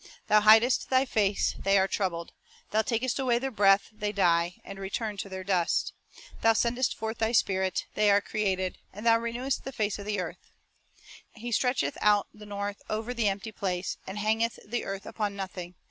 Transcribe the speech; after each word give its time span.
'Thou 0.29 0.41
hidest 0.41 0.89
Thy 0.89 1.05
face, 1.05 1.53
they 1.59 1.77
are 1.77 1.87
troubled; 1.87 2.33
Thou 2.71 2.81
takest 2.81 3.19
away 3.19 3.37
their 3.37 3.51
breath, 3.51 3.89
they 3.91 4.11
die, 4.11 4.55
And 4.63 4.79
return 4.79 5.15
to 5.17 5.29
their 5.29 5.43
dust. 5.43 5.93
Thou 6.41 6.53
sendest 6.53 6.95
forth 6.97 7.19
Thy 7.19 7.33
Spirit, 7.33 7.85
they 7.93 8.09
are 8.09 8.19
created; 8.19 8.79
And 8.91 9.05
Thou 9.05 9.19
renewest 9.19 9.63
the 9.63 9.71
face 9.71 9.99
of 9.99 10.07
the 10.07 10.19
earth." 10.19 10.53
2" 11.35 11.41
He 11.41 11.51
stretcheth 11.51 11.99
out 12.01 12.27
the 12.33 12.47
north 12.47 12.81
over 12.89 13.13
the 13.13 13.29
empty 13.29 13.51
place, 13.51 13.97
And 14.07 14.17
hangeth 14.17 14.57
the 14.67 14.85
earth 14.85 15.05
upon 15.05 15.35
nothing. 15.35 15.75